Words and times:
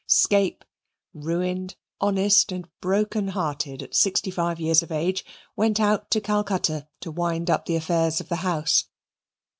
Scape, 0.07 0.65
ruined, 1.13 1.75
honest, 1.99 2.51
and 2.51 2.67
broken 2.81 3.27
hearted 3.27 3.83
at 3.83 3.93
sixty 3.93 4.31
five 4.31 4.59
years 4.59 4.81
of 4.81 4.91
age, 4.91 5.23
went 5.55 5.79
out 5.79 6.09
to 6.09 6.19
Calcutta 6.19 6.87
to 7.01 7.11
wind 7.11 7.51
up 7.51 7.67
the 7.67 7.75
affairs 7.75 8.19
of 8.19 8.27
the 8.27 8.37
house. 8.37 8.85